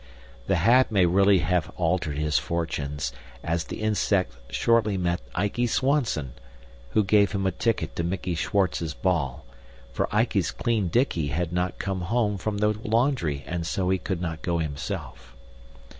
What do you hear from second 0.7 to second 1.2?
may